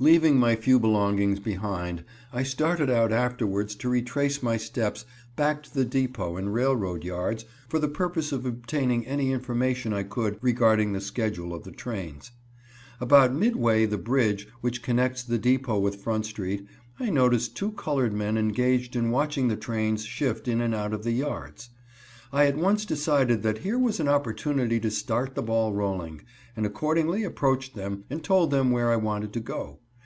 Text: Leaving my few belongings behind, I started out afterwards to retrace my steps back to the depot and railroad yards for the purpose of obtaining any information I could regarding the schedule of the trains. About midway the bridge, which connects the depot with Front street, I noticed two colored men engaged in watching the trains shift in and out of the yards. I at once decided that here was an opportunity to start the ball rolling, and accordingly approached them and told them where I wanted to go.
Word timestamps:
Leaving 0.00 0.38
my 0.38 0.54
few 0.54 0.78
belongings 0.78 1.40
behind, 1.40 2.04
I 2.32 2.44
started 2.44 2.88
out 2.88 3.10
afterwards 3.10 3.74
to 3.74 3.88
retrace 3.88 4.44
my 4.44 4.56
steps 4.56 5.04
back 5.34 5.60
to 5.64 5.74
the 5.74 5.84
depot 5.84 6.36
and 6.36 6.54
railroad 6.54 7.02
yards 7.02 7.44
for 7.68 7.80
the 7.80 7.88
purpose 7.88 8.30
of 8.30 8.46
obtaining 8.46 9.04
any 9.08 9.32
information 9.32 9.92
I 9.92 10.04
could 10.04 10.38
regarding 10.40 10.92
the 10.92 11.00
schedule 11.00 11.52
of 11.52 11.64
the 11.64 11.72
trains. 11.72 12.30
About 13.00 13.34
midway 13.34 13.86
the 13.86 13.98
bridge, 13.98 14.46
which 14.60 14.84
connects 14.84 15.24
the 15.24 15.36
depot 15.36 15.80
with 15.80 15.96
Front 16.00 16.26
street, 16.26 16.64
I 17.00 17.10
noticed 17.10 17.56
two 17.56 17.72
colored 17.72 18.12
men 18.12 18.38
engaged 18.38 18.94
in 18.94 19.10
watching 19.10 19.48
the 19.48 19.56
trains 19.56 20.04
shift 20.04 20.46
in 20.46 20.60
and 20.60 20.76
out 20.76 20.92
of 20.92 21.02
the 21.02 21.10
yards. 21.10 21.70
I 22.32 22.46
at 22.46 22.56
once 22.56 22.84
decided 22.84 23.42
that 23.42 23.58
here 23.58 23.78
was 23.80 23.98
an 23.98 24.06
opportunity 24.06 24.78
to 24.78 24.92
start 24.92 25.34
the 25.34 25.42
ball 25.42 25.72
rolling, 25.72 26.20
and 26.54 26.64
accordingly 26.64 27.24
approached 27.24 27.74
them 27.74 28.04
and 28.08 28.22
told 28.22 28.52
them 28.52 28.70
where 28.70 28.92
I 28.92 28.96
wanted 28.96 29.32
to 29.32 29.40
go. 29.40 29.80